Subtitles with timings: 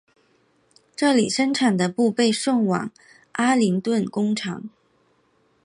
[0.95, 2.91] 这里生产的布被送往
[3.33, 4.67] 阿灵顿工厂。